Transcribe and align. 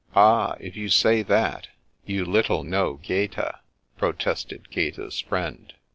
"Ah, 0.15 0.55
if 0.59 0.75
you 0.75 0.89
say 0.89 1.21
that, 1.21 1.67
you 2.07 2.25
little 2.25 2.63
know 2.63 2.93
Gaeta," 3.03 3.59
pro 3.99 4.11
tested 4.11 4.71
Gaeta's 4.71 5.19
friend. 5.19 5.73